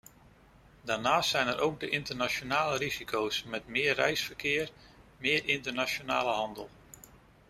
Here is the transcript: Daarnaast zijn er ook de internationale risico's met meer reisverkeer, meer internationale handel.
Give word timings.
Daarnaast 0.81 1.29
zijn 1.29 1.47
er 1.47 1.59
ook 1.59 1.79
de 1.79 1.89
internationale 1.89 2.77
risico's 2.77 3.43
met 3.43 3.67
meer 3.67 3.93
reisverkeer, 3.93 4.69
meer 5.17 5.45
internationale 5.47 6.31
handel. 6.31 6.69